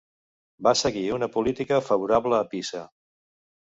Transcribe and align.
Va 0.67 0.73
seguir 0.79 1.03
una 1.19 1.31
política 1.37 1.81
favorable 1.93 2.43
a 2.43 2.53
Pisa. 2.57 2.87